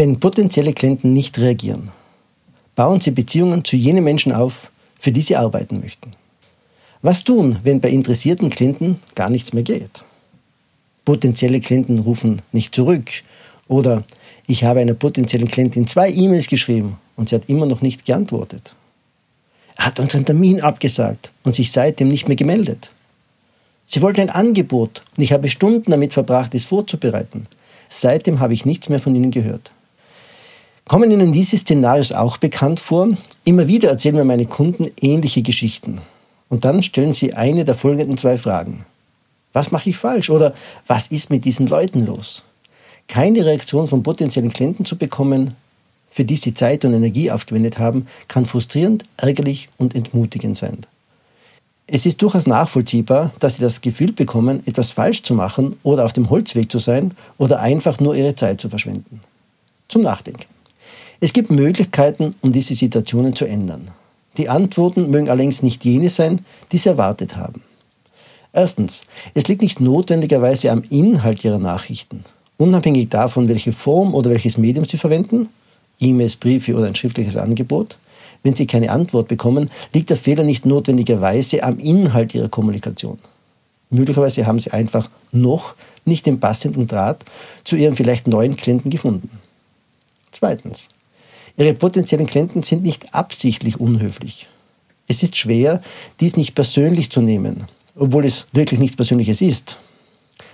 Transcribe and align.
Wenn 0.00 0.18
potenzielle 0.18 0.72
Klienten 0.72 1.12
nicht 1.12 1.38
reagieren, 1.38 1.90
bauen 2.74 3.02
sie 3.02 3.10
Beziehungen 3.10 3.66
zu 3.66 3.76
jenen 3.76 4.02
Menschen 4.02 4.32
auf, 4.32 4.70
für 4.98 5.12
die 5.12 5.20
sie 5.20 5.36
arbeiten 5.36 5.80
möchten. 5.80 6.12
Was 7.02 7.22
tun, 7.22 7.58
wenn 7.64 7.82
bei 7.82 7.90
interessierten 7.90 8.48
Klienten 8.48 8.98
gar 9.14 9.28
nichts 9.28 9.52
mehr 9.52 9.62
geht? 9.62 10.02
Potenzielle 11.04 11.60
Klienten 11.60 11.98
rufen 11.98 12.40
nicht 12.50 12.74
zurück 12.74 13.10
oder 13.68 14.04
ich 14.46 14.64
habe 14.64 14.80
einer 14.80 14.94
potenziellen 14.94 15.48
Klientin 15.48 15.86
zwei 15.86 16.10
E-Mails 16.10 16.48
geschrieben 16.48 16.96
und 17.16 17.28
sie 17.28 17.34
hat 17.34 17.50
immer 17.50 17.66
noch 17.66 17.82
nicht 17.82 18.06
geantwortet. 18.06 18.74
Er 19.76 19.84
hat 19.84 20.00
unseren 20.00 20.24
Termin 20.24 20.62
abgesagt 20.62 21.30
und 21.44 21.54
sich 21.54 21.72
seitdem 21.72 22.08
nicht 22.08 22.26
mehr 22.26 22.38
gemeldet. 22.38 22.90
Sie 23.84 24.00
wollte 24.00 24.22
ein 24.22 24.30
Angebot 24.30 25.02
und 25.18 25.22
ich 25.22 25.34
habe 25.34 25.50
Stunden 25.50 25.90
damit 25.90 26.14
verbracht, 26.14 26.54
es 26.54 26.64
vorzubereiten. 26.64 27.46
Seitdem 27.90 28.40
habe 28.40 28.54
ich 28.54 28.64
nichts 28.64 28.88
mehr 28.88 29.00
von 29.00 29.14
ihnen 29.14 29.30
gehört. 29.30 29.72
Kommen 30.90 31.12
Ihnen 31.12 31.32
diese 31.32 31.56
Szenarios 31.56 32.10
auch 32.10 32.36
bekannt 32.36 32.80
vor? 32.80 33.10
Immer 33.44 33.68
wieder 33.68 33.90
erzählen 33.90 34.16
mir 34.16 34.24
meine 34.24 34.46
Kunden 34.46 34.90
ähnliche 35.00 35.40
Geschichten. 35.40 36.00
Und 36.48 36.64
dann 36.64 36.82
stellen 36.82 37.12
sie 37.12 37.32
eine 37.32 37.64
der 37.64 37.76
folgenden 37.76 38.16
zwei 38.16 38.38
Fragen. 38.38 38.84
Was 39.52 39.70
mache 39.70 39.90
ich 39.90 39.96
falsch? 39.96 40.30
Oder 40.30 40.52
was 40.88 41.06
ist 41.06 41.30
mit 41.30 41.44
diesen 41.44 41.68
Leuten 41.68 42.06
los? 42.06 42.42
Keine 43.06 43.46
Reaktion 43.46 43.86
von 43.86 44.02
potenziellen 44.02 44.52
Klienten 44.52 44.84
zu 44.84 44.98
bekommen, 44.98 45.54
für 46.10 46.24
die 46.24 46.34
sie 46.34 46.54
Zeit 46.54 46.84
und 46.84 46.92
Energie 46.92 47.30
aufgewendet 47.30 47.78
haben, 47.78 48.08
kann 48.26 48.44
frustrierend, 48.44 49.04
ärgerlich 49.16 49.68
und 49.78 49.94
entmutigend 49.94 50.56
sein. 50.56 50.78
Es 51.86 52.04
ist 52.04 52.20
durchaus 52.20 52.48
nachvollziehbar, 52.48 53.30
dass 53.38 53.54
Sie 53.54 53.62
das 53.62 53.80
Gefühl 53.80 54.10
bekommen, 54.12 54.66
etwas 54.66 54.90
falsch 54.90 55.22
zu 55.22 55.36
machen 55.36 55.78
oder 55.84 56.04
auf 56.04 56.14
dem 56.14 56.30
Holzweg 56.30 56.68
zu 56.68 56.80
sein 56.80 57.12
oder 57.38 57.60
einfach 57.60 58.00
nur 58.00 58.16
Ihre 58.16 58.34
Zeit 58.34 58.60
zu 58.60 58.68
verschwenden. 58.68 59.20
Zum 59.86 60.02
Nachdenken. 60.02 60.46
Es 61.22 61.34
gibt 61.34 61.50
Möglichkeiten, 61.50 62.34
um 62.40 62.50
diese 62.50 62.74
Situationen 62.74 63.34
zu 63.34 63.44
ändern. 63.44 63.88
Die 64.38 64.48
Antworten 64.48 65.10
mögen 65.10 65.28
allerdings 65.28 65.62
nicht 65.62 65.84
jene 65.84 66.08
sein, 66.08 66.46
die 66.72 66.78
Sie 66.78 66.88
erwartet 66.88 67.36
haben. 67.36 67.62
Erstens, 68.54 69.02
es 69.34 69.46
liegt 69.46 69.60
nicht 69.60 69.80
notwendigerweise 69.80 70.70
am 70.70 70.82
Inhalt 70.88 71.44
Ihrer 71.44 71.58
Nachrichten. 71.58 72.24
Unabhängig 72.56 73.10
davon, 73.10 73.48
welche 73.48 73.72
Form 73.72 74.14
oder 74.14 74.30
welches 74.30 74.56
Medium 74.56 74.86
Sie 74.86 74.96
verwenden, 74.96 75.50
E-Mails, 76.00 76.36
Briefe 76.36 76.74
oder 76.74 76.86
ein 76.86 76.94
schriftliches 76.94 77.36
Angebot, 77.36 77.98
wenn 78.42 78.56
Sie 78.56 78.66
keine 78.66 78.90
Antwort 78.90 79.28
bekommen, 79.28 79.70
liegt 79.92 80.08
der 80.08 80.16
Fehler 80.16 80.44
nicht 80.44 80.64
notwendigerweise 80.64 81.62
am 81.62 81.78
Inhalt 81.78 82.34
Ihrer 82.34 82.48
Kommunikation. 82.48 83.18
Möglicherweise 83.90 84.46
haben 84.46 84.58
Sie 84.58 84.70
einfach 84.70 85.10
noch 85.32 85.74
nicht 86.06 86.24
den 86.24 86.40
passenden 86.40 86.86
Draht 86.86 87.24
zu 87.64 87.76
Ihrem 87.76 87.96
vielleicht 87.96 88.26
neuen 88.26 88.56
Klienten 88.56 88.90
gefunden. 88.90 89.30
Zweitens. 90.32 90.88
Ihre 91.60 91.74
potenziellen 91.74 92.26
Klienten 92.26 92.62
sind 92.62 92.82
nicht 92.82 93.12
absichtlich 93.14 93.78
unhöflich. 93.78 94.46
Es 95.06 95.22
ist 95.22 95.36
schwer, 95.36 95.82
dies 96.18 96.38
nicht 96.38 96.54
persönlich 96.54 97.10
zu 97.10 97.20
nehmen, 97.20 97.64
obwohl 97.94 98.24
es 98.24 98.46
wirklich 98.52 98.80
nichts 98.80 98.96
Persönliches 98.96 99.42
ist. 99.42 99.76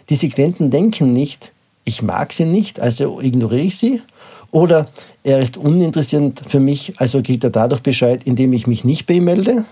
Diese 0.09 0.29
Klienten 0.29 0.73
denken 0.73 1.13
nicht, 1.13 1.53
ich 1.85 2.03
mag 2.03 2.33
sie 2.33 2.45
nicht, 2.45 2.81
also 2.81 3.21
ignoriere 3.21 3.67
ich 3.67 3.79
sie, 3.79 4.03
oder 4.51 4.89
er 5.23 5.39
ist 5.39 5.57
uninteressant 5.57 6.43
für 6.45 6.59
mich, 6.59 6.95
also 6.97 7.23
kriegt 7.23 7.45
er 7.45 7.51
dadurch 7.51 7.83
Bescheid, 7.83 8.23
indem 8.25 8.53
ich 8.53 8.67
mich 8.67 8.83
nicht 8.83 9.07
bei 9.07 9.15
ihm 9.15 9.27
melde. 9.27 9.65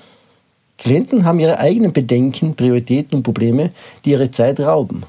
Klienten 0.78 1.24
haben 1.24 1.40
ihre 1.40 1.58
eigenen 1.58 1.92
Bedenken, 1.92 2.54
Prioritäten 2.54 3.16
und 3.16 3.24
Probleme, 3.24 3.72
die 4.04 4.10
ihre 4.10 4.30
Zeit 4.30 4.60
rauben. 4.60 5.02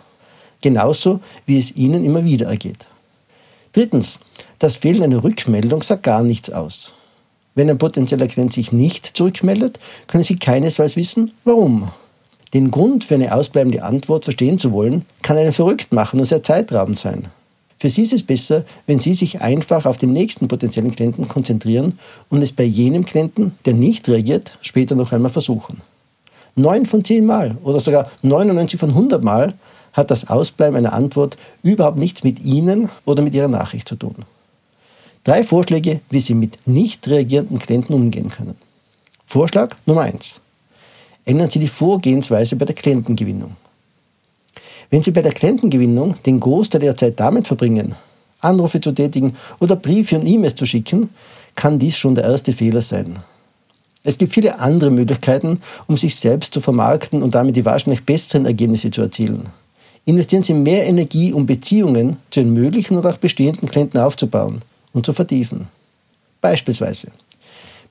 Genauso 0.62 1.20
wie 1.46 1.60
es 1.60 1.76
ihnen 1.76 2.04
immer 2.04 2.24
wieder 2.24 2.48
ergeht. 2.48 2.88
Drittens, 3.74 4.20
das 4.60 4.78
Fehlen 4.78 5.04
einer 5.04 5.24
Rückmeldung 5.24 5.84
sagt 5.84 6.04
gar 6.04 6.24
nichts 6.24 6.50
aus. 6.50 6.94
Wenn 7.56 7.70
ein 7.70 7.78
potenzieller 7.78 8.28
Klient 8.28 8.54
sich 8.54 8.72
nicht 8.72 9.06
zurückmeldet, 9.06 9.80
können 10.08 10.24
Sie 10.24 10.38
keinesfalls 10.38 10.96
wissen, 10.96 11.32
warum. 11.44 11.90
Den 12.54 12.72
Grund 12.72 13.04
für 13.04 13.16
eine 13.16 13.34
ausbleibende 13.34 13.84
Antwort 13.84 14.26
verstehen 14.26 14.60
zu 14.60 14.72
wollen, 14.72 15.06
kann 15.22 15.38
einen 15.38 15.54
verrückt 15.54 15.94
machen 15.94 16.20
und 16.20 16.26
sehr 16.26 16.44
zeitraubend 16.44 17.00
sein. 17.00 17.28
Für 17.78 17.90
Sie 17.90 18.04
ist 18.04 18.14
es 18.14 18.24
besser, 18.24 18.66
wenn 18.88 19.00
Sie 19.00 19.14
sich 19.14 19.42
einfach 19.42 19.86
auf 19.86 19.98
den 19.98 20.14
nächsten 20.14 20.48
potenziellen 20.48 20.96
Klienten 20.96 21.28
konzentrieren 21.28 22.00
und 22.30 22.42
es 22.42 22.52
bei 22.52 22.64
jenem 22.64 23.06
Klienten, 23.06 23.58
der 23.66 23.74
nicht 23.74 24.08
reagiert, 24.08 24.58
später 24.62 24.96
noch 24.96 25.12
einmal 25.12 25.32
versuchen. 25.32 25.82
Neun 26.56 26.86
von 26.86 27.04
zehn 27.04 27.26
Mal 27.26 27.58
oder 27.64 27.80
sogar 27.80 28.10
99 28.22 28.80
von 28.80 28.90
100 28.90 29.24
Mal 29.24 29.54
hat 29.92 30.12
das 30.12 30.30
Ausbleiben 30.30 30.78
einer 30.78 30.94
Antwort 30.94 31.38
überhaupt 31.64 31.98
nichts 31.98 32.24
mit 32.24 32.42
Ihnen 32.42 32.90
oder 33.06 33.22
mit 33.22 33.34
Ihrer 33.34 33.50
Nachricht 33.50 33.88
zu 33.88 33.96
tun. 33.96 34.16
Drei 35.26 35.44
Vorschläge, 35.44 36.02
wie 36.12 36.20
Sie 36.20 36.36
mit 36.36 36.60
nicht 36.68 37.08
reagierenden 37.08 37.58
Klienten 37.58 37.96
umgehen 37.96 38.30
können. 38.30 38.56
Vorschlag 39.26 39.76
Nummer 39.88 40.02
eins: 40.02 40.40
Ändern 41.26 41.50
Sie 41.50 41.58
die 41.58 41.68
Vorgehensweise 41.68 42.56
bei 42.56 42.66
der 42.66 42.76
Klientengewinnung. 42.76 43.56
Wenn 44.92 45.02
Sie 45.02 45.10
bei 45.10 45.24
der 45.24 45.32
Klientengewinnung 45.32 46.16
den 46.28 46.40
Großteil 46.40 46.84
Ihrer 46.84 46.96
Zeit 46.96 47.20
damit 47.20 47.48
verbringen, 47.48 47.96
Anrufe 48.40 48.80
zu 48.80 48.92
tätigen 48.92 49.36
oder 49.60 49.76
Briefe 49.76 50.20
und 50.20 50.28
E-Mails 50.28 50.58
zu 50.58 50.68
schicken, 50.68 51.10
kann 51.56 51.80
dies 51.80 51.98
schon 51.98 52.14
der 52.14 52.26
erste 52.26 52.54
Fehler 52.54 52.84
sein. 52.84 53.16
Es 54.04 54.20
gibt 54.20 54.32
viele 54.32 54.60
andere 54.60 54.92
Möglichkeiten, 54.92 55.60
um 55.88 55.98
sich 55.98 56.16
selbst 56.18 56.54
zu 56.54 56.62
vermarkten 56.62 57.24
und 57.24 57.34
damit 57.34 57.56
die 57.56 57.66
wahrscheinlich 57.66 58.06
besseren 58.06 58.46
Ergebnisse 58.46 58.92
zu 58.92 59.02
erzielen. 59.02 59.48
Investieren 60.06 60.44
Sie 60.44 60.54
mehr 60.54 60.86
Energie, 60.86 61.34
um 61.34 61.48
Beziehungen 61.48 62.18
zu 62.30 62.42
den 62.42 62.54
möglichen 62.54 62.96
oder 62.96 63.10
auch 63.10 63.18
bestehenden 63.18 63.68
Klienten 63.68 64.00
aufzubauen 64.00 64.62
und 64.96 65.06
zu 65.06 65.14
vertiefen. 65.14 65.68
Beispielsweise 66.42 67.12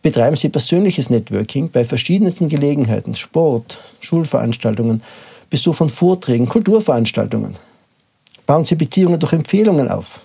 betreiben 0.03 0.37
Sie 0.37 0.49
persönliches 0.49 1.09
Networking 1.09 1.71
bei 1.71 1.85
verschiedensten 1.85 2.49
Gelegenheiten, 2.49 3.15
Sport, 3.15 3.79
Schulveranstaltungen, 4.01 5.03
Besuch 5.49 5.75
von 5.75 5.89
Vorträgen, 5.89 6.49
Kulturveranstaltungen. 6.49 7.57
Bauen 8.47 8.65
Sie 8.65 8.75
Beziehungen 8.75 9.21
durch 9.21 9.33
Empfehlungen 9.33 9.89
auf. 9.89 10.21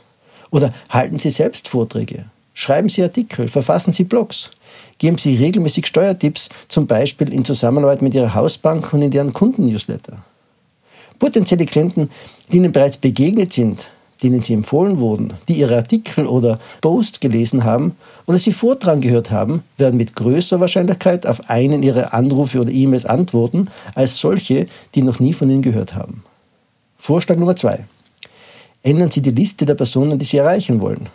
Oder 0.51 0.73
halten 0.90 1.19
Sie 1.19 1.31
selbst 1.31 1.67
Vorträge. 1.67 2.25
Schreiben 2.53 2.90
Sie 2.90 3.03
Artikel, 3.03 3.47
verfassen 3.47 3.94
Sie 3.94 4.03
Blogs. 4.03 4.50
Geben 4.97 5.17
Sie 5.17 5.38
regelmäßig 5.38 5.88
Steuertipps, 5.88 6.50
zum 6.67 6.88
Beispiel 6.88 7.31
in 7.31 7.46
Zusammenarbeit 7.46 8.01
mit 8.01 8.13
Ihrer 8.13 8.34
Hausbank 8.34 8.91
und 8.91 9.01
in 9.01 9.11
deren 9.11 9.31
Kundennewsletter. 9.31 10.23
Potenzielle 11.19 11.66
Klienten, 11.66 12.09
die 12.51 12.57
Ihnen 12.57 12.72
bereits 12.72 12.97
begegnet 12.97 13.53
sind, 13.53 13.88
denen 14.24 14.41
Sie 14.41 14.53
empfohlen 14.53 15.00
wurden, 15.00 15.34
die 15.47 15.59
Ihre 15.59 15.78
Artikel 15.78 16.28
oder 16.28 16.59
Posts 16.81 17.19
gelesen 17.19 17.63
haben 17.63 17.96
oder 18.25 18.38
Sie 18.38 18.52
Vortrag 18.52 19.02
gehört 19.02 19.31
haben, 19.31 19.63
werden 19.78 19.97
mit 19.97 20.16
größerer 20.16 20.59
Wahrscheinlichkeit 20.59 21.25
auf 21.25 21.50
einen 21.50 21.84
Ihrer 21.84 22.13
Anrufe 22.13 22.59
oder 22.59 22.72
E-Mails 22.72 23.06
antworten, 23.06 23.69
als 23.96 24.18
solche, 24.18 24.68
die 24.96 25.02
noch 25.02 25.19
nie 25.19 25.34
von 25.34 25.50
Ihnen 25.50 25.62
gehört 25.62 25.96
haben. 25.96 26.24
Vorschlag 26.97 27.38
Nummer 27.38 27.56
zwei. 27.56 27.85
Ändern 28.84 29.12
Sie 29.12 29.22
die 29.22 29.31
Liste 29.31 29.66
der 29.66 29.75
Personen, 29.75 30.19
die 30.19 30.25
Sie 30.25 30.38
erreichen 30.38 30.81
wollen. 30.81 31.09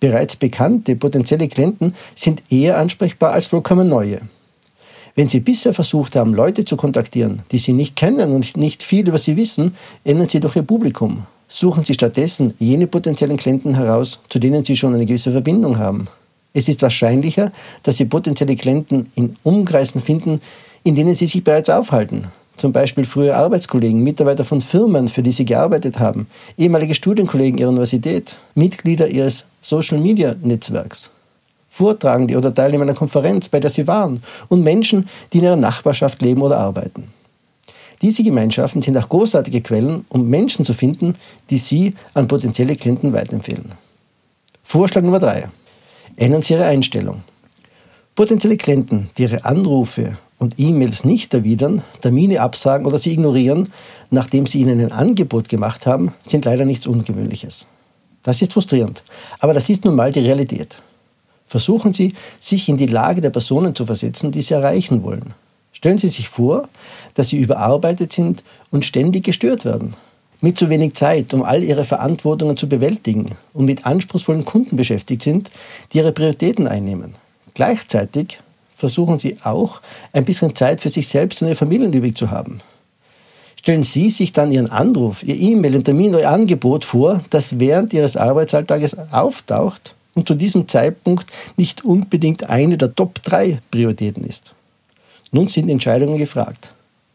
Bereits 0.00 0.34
bekannte 0.34 0.96
potenzielle 0.96 1.48
Klienten 1.48 1.94
sind 2.16 2.42
eher 2.50 2.78
ansprechbar 2.78 3.32
als 3.32 3.46
vollkommen 3.46 3.88
neue. 3.88 4.20
Wenn 5.14 5.28
Sie 5.28 5.40
bisher 5.40 5.74
versucht 5.74 6.16
haben, 6.16 6.34
Leute 6.34 6.64
zu 6.64 6.76
kontaktieren, 6.76 7.42
die 7.52 7.58
Sie 7.58 7.72
nicht 7.72 7.94
kennen 7.94 8.32
und 8.32 8.56
nicht 8.56 8.82
viel 8.82 9.06
über 9.06 9.18
Sie 9.18 9.36
wissen, 9.36 9.76
ändern 10.04 10.28
Sie 10.28 10.40
doch 10.40 10.56
Ihr 10.56 10.62
Publikum 10.62 11.26
Suchen 11.54 11.84
Sie 11.84 11.92
stattdessen 11.92 12.54
jene 12.58 12.86
potenziellen 12.86 13.36
Klienten 13.36 13.74
heraus, 13.74 14.20
zu 14.30 14.38
denen 14.38 14.64
Sie 14.64 14.74
schon 14.74 14.94
eine 14.94 15.04
gewisse 15.04 15.32
Verbindung 15.32 15.78
haben. 15.78 16.08
Es 16.54 16.66
ist 16.66 16.80
wahrscheinlicher, 16.80 17.52
dass 17.82 17.98
Sie 17.98 18.06
potenzielle 18.06 18.56
Klienten 18.56 19.10
in 19.16 19.36
Umkreisen 19.42 20.00
finden, 20.00 20.40
in 20.82 20.94
denen 20.94 21.14
Sie 21.14 21.26
sich 21.26 21.44
bereits 21.44 21.68
aufhalten. 21.68 22.28
Zum 22.56 22.72
Beispiel 22.72 23.04
frühe 23.04 23.36
Arbeitskollegen, 23.36 24.02
Mitarbeiter 24.02 24.46
von 24.46 24.62
Firmen, 24.62 25.08
für 25.08 25.22
die 25.22 25.30
Sie 25.32 25.44
gearbeitet 25.44 26.00
haben, 26.00 26.26
ehemalige 26.56 26.94
Studienkollegen 26.94 27.58
Ihrer 27.58 27.68
Universität, 27.68 28.36
Mitglieder 28.54 29.08
Ihres 29.08 29.44
Social-Media-Netzwerks, 29.60 31.10
Vortragende 31.68 32.38
oder 32.38 32.54
Teilnehmer 32.54 32.84
einer 32.84 32.94
Konferenz, 32.94 33.50
bei 33.50 33.60
der 33.60 33.70
Sie 33.70 33.86
waren 33.86 34.22
und 34.48 34.64
Menschen, 34.64 35.06
die 35.34 35.38
in 35.38 35.44
Ihrer 35.44 35.56
Nachbarschaft 35.56 36.22
leben 36.22 36.40
oder 36.40 36.56
arbeiten. 36.56 37.02
Diese 38.02 38.24
Gemeinschaften 38.24 38.82
sind 38.82 38.98
auch 38.98 39.08
großartige 39.08 39.60
Quellen, 39.60 40.04
um 40.08 40.28
Menschen 40.28 40.64
zu 40.64 40.74
finden, 40.74 41.14
die 41.50 41.58
Sie 41.58 41.94
an 42.14 42.26
potenzielle 42.26 42.74
Klienten 42.74 43.12
weiterempfehlen. 43.12 43.72
Vorschlag 44.64 45.02
Nummer 45.02 45.20
drei: 45.20 45.48
Ändern 46.16 46.42
Sie 46.42 46.54
Ihre 46.54 46.64
Einstellung. 46.64 47.22
Potenzielle 48.16 48.56
Klienten, 48.56 49.08
die 49.16 49.22
Ihre 49.22 49.44
Anrufe 49.44 50.18
und 50.38 50.58
E-Mails 50.58 51.04
nicht 51.04 51.32
erwidern, 51.32 51.82
Termine 52.00 52.40
absagen 52.40 52.86
oder 52.86 52.98
sie 52.98 53.12
ignorieren, 53.12 53.72
nachdem 54.10 54.46
Sie 54.46 54.58
ihnen 54.58 54.80
ein 54.80 54.92
Angebot 54.92 55.48
gemacht 55.48 55.86
haben, 55.86 56.12
sind 56.26 56.44
leider 56.44 56.64
nichts 56.64 56.88
Ungewöhnliches. 56.88 57.66
Das 58.24 58.42
ist 58.42 58.52
frustrierend, 58.52 59.04
aber 59.38 59.54
das 59.54 59.68
ist 59.68 59.84
nun 59.84 59.94
mal 59.94 60.10
die 60.10 60.20
Realität. 60.20 60.78
Versuchen 61.46 61.94
Sie, 61.94 62.14
sich 62.40 62.68
in 62.68 62.76
die 62.76 62.86
Lage 62.86 63.20
der 63.20 63.30
Personen 63.30 63.74
zu 63.74 63.86
versetzen, 63.86 64.32
die 64.32 64.42
Sie 64.42 64.54
erreichen 64.54 65.02
wollen. 65.04 65.34
Stellen 65.82 65.98
Sie 65.98 66.10
sich 66.10 66.28
vor, 66.28 66.68
dass 67.14 67.30
Sie 67.30 67.38
überarbeitet 67.38 68.12
sind 68.12 68.44
und 68.70 68.84
ständig 68.84 69.24
gestört 69.24 69.64
werden. 69.64 69.94
mit 70.42 70.58
zu 70.58 70.68
wenig 70.68 70.94
Zeit, 70.94 71.32
um 71.32 71.42
all 71.42 71.62
ihre 71.62 71.84
Verantwortungen 71.84 72.56
zu 72.56 72.68
bewältigen 72.68 73.36
und 73.54 73.64
mit 73.64 73.86
anspruchsvollen 73.86 74.44
Kunden 74.44 74.76
beschäftigt 74.76 75.22
sind, 75.22 75.50
die 75.92 75.98
ihre 75.98 76.12
Prioritäten 76.12 76.66
einnehmen. 76.66 77.14
Gleichzeitig 77.54 78.38
versuchen 78.76 79.18
Sie 79.20 79.38
auch, 79.44 79.80
ein 80.12 80.24
bisschen 80.24 80.54
Zeit 80.56 80.80
für 80.80 80.88
sich 80.88 81.06
selbst 81.06 81.40
und 81.40 81.48
Ihre 81.48 81.56
Familien 81.56 81.92
übrig 81.92 82.16
zu 82.16 82.30
haben. 82.30 82.58
Stellen 83.60 83.84
Sie 83.84 84.10
sich 84.10 84.32
dann 84.32 84.50
Ihren 84.50 84.68
Anruf, 84.68 85.22
Ihr 85.22 85.36
E-Mail, 85.36 85.74
Ihren 85.74 85.84
Termin, 85.84 86.14
Ihr 86.14 86.28
Angebot 86.28 86.84
vor, 86.84 87.24
das 87.30 87.60
während 87.60 87.92
Ihres 87.92 88.16
Arbeitsalltages 88.16 88.96
auftaucht 89.12 89.94
und 90.14 90.26
zu 90.26 90.34
diesem 90.34 90.66
Zeitpunkt 90.66 91.26
nicht 91.56 91.84
unbedingt 91.84 92.50
eine 92.50 92.76
der 92.76 92.92
Top 92.94 93.22
3 93.22 93.60
Prioritäten 93.70 94.24
ist. 94.24 94.52
Nun 95.34 95.48
sind 95.48 95.70
Entscheidungen 95.70 96.18
gefragt. 96.18 96.70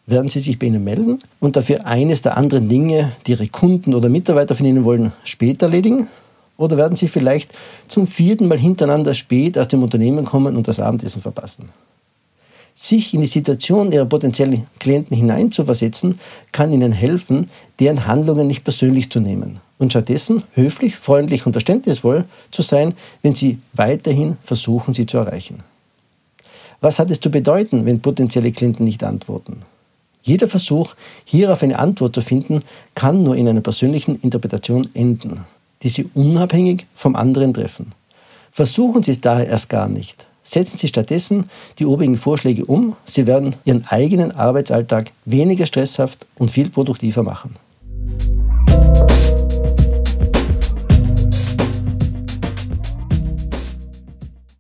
Werden 0.08 0.30
Sie 0.30 0.40
sich 0.40 0.58
bei 0.58 0.66
Ihnen 0.66 0.84
melden 0.84 1.20
und 1.40 1.56
dafür 1.56 1.86
eines 1.86 2.24
der 2.24 2.36
anderen 2.36 2.68
Dinge, 2.68 3.12
die 3.28 3.34
Ihre 3.34 3.48
Kunden 3.48 3.94
oder 3.94 4.10
Mitarbeiter 4.10 4.56
von 4.56 4.66
Ihnen 4.66 4.86
wollen, 4.86 5.14
später 5.24 5.68
erledigen? 5.68 6.08
Oder 6.58 6.78
werden 6.78 6.96
Sie 6.96 7.08
vielleicht 7.08 7.52
zum 7.88 8.08
vierten 8.08 8.48
Mal 8.48 8.58
hintereinander 8.58 9.14
spät 9.14 9.58
aus 9.58 9.68
dem 9.68 9.84
Unternehmen 9.84 10.26
kommen 10.26 10.58
und 10.58 10.68
das 10.68 10.80
Abendessen 10.80 11.22
verpassen? 11.22 11.70
Sich 12.74 13.14
in 13.14 13.22
die 13.22 13.28
Situation 13.28 13.92
Ihrer 13.92 14.06
potenziellen 14.06 14.66
Klienten 14.80 15.16
hineinzuversetzen, 15.16 16.20
kann 16.52 16.74
Ihnen 16.74 16.94
helfen, 16.94 17.52
deren 17.80 18.08
Handlungen 18.08 18.48
nicht 18.48 18.64
persönlich 18.64 19.12
zu 19.12 19.20
nehmen 19.20 19.60
und 19.78 19.92
stattdessen 19.92 20.42
höflich, 20.54 20.96
freundlich 20.96 21.46
und 21.46 21.52
verständnisvoll 21.52 22.26
zu 22.50 22.64
sein, 22.64 22.96
wenn 23.22 23.36
Sie 23.36 23.60
weiterhin 23.74 24.38
versuchen, 24.42 24.96
sie 24.96 25.06
zu 25.06 25.18
erreichen. 25.18 25.60
Was 26.82 27.00
hat 27.00 27.10
es 27.12 27.20
zu 27.20 27.32
bedeuten, 27.32 27.86
wenn 27.86 28.02
potenzielle 28.02 28.52
Klienten 28.52 28.86
nicht 28.86 29.04
antworten? 29.04 29.62
Jeder 30.22 30.48
Versuch, 30.48 30.96
hierauf 31.26 31.64
eine 31.64 31.80
Antwort 31.80 32.14
zu 32.14 32.22
finden, 32.22 32.62
kann 32.96 33.24
nur 33.24 33.36
in 33.36 33.48
einer 33.48 33.62
persönlichen 33.62 34.20
Interpretation 34.22 34.90
enden 34.94 35.46
die 35.84 35.90
Sie 35.90 36.10
unabhängig 36.14 36.86
vom 36.96 37.16
anderen 37.16 37.54
treffen. 37.54 37.94
Versuchen 38.52 39.04
Sie 39.04 39.12
es 39.12 39.22
daher 39.22 39.48
erst 39.48 39.70
gar 39.70 39.88
nicht. 39.88 40.26
Setzen 40.44 40.78
Sie 40.78 40.88
stattdessen 40.88 41.50
die 41.78 41.86
obigen 41.86 42.18
Vorschläge 42.18 42.66
um. 42.66 42.96
Sie 43.06 43.28
werden 43.28 43.56
Ihren 43.66 43.86
eigenen 43.88 44.32
Arbeitsalltag 44.32 45.12
weniger 45.26 45.66
stresshaft 45.66 46.26
und 46.38 46.52
viel 46.52 46.70
produktiver 46.70 47.24
machen. 47.24 47.56